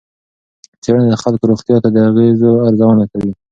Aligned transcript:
څېړنه 0.81 1.05
د 1.09 1.15
خلکو 1.23 1.49
روغتیا 1.51 1.77
ته 1.83 1.89
د 1.95 1.97
اغېزو 2.09 2.51
ارزونه 2.67 3.03
کوي. 3.11 3.31